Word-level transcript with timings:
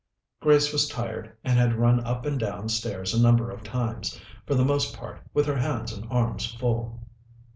Grace 0.41 0.73
was 0.73 0.87
tired, 0.89 1.37
and 1.43 1.59
had 1.59 1.75
run 1.75 2.03
up 2.03 2.25
and 2.25 2.39
down 2.39 2.67
stairs 2.67 3.13
a 3.13 3.21
number 3.21 3.51
of 3.51 3.61
times, 3.63 4.19
for 4.47 4.55
the 4.55 4.65
most 4.65 4.97
part 4.97 5.21
with 5.31 5.45
her 5.45 5.57
hands 5.57 5.93
and 5.93 6.07
arms 6.09 6.55
full. 6.55 7.03